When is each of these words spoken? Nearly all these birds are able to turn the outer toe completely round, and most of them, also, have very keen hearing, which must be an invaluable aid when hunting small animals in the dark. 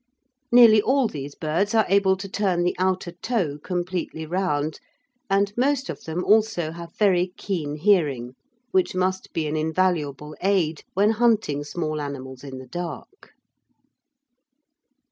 Nearly 0.51 0.81
all 0.81 1.07
these 1.07 1.35
birds 1.35 1.75
are 1.75 1.85
able 1.87 2.17
to 2.17 2.27
turn 2.27 2.63
the 2.63 2.75
outer 2.79 3.11
toe 3.11 3.59
completely 3.59 4.25
round, 4.25 4.79
and 5.29 5.53
most 5.55 5.89
of 5.91 6.05
them, 6.05 6.23
also, 6.25 6.71
have 6.71 6.97
very 6.97 7.33
keen 7.37 7.75
hearing, 7.75 8.33
which 8.71 8.95
must 8.95 9.31
be 9.31 9.45
an 9.45 9.55
invaluable 9.55 10.35
aid 10.41 10.81
when 10.95 11.11
hunting 11.11 11.63
small 11.63 12.01
animals 12.01 12.43
in 12.43 12.57
the 12.57 12.65
dark. 12.65 13.33